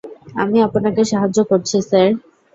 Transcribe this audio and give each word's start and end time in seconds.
আমি 0.35 0.57
আপনাকে 0.67 1.01
সাহায্য 1.03 1.37
করছি, 1.43 1.77
স্যার। 1.81 2.09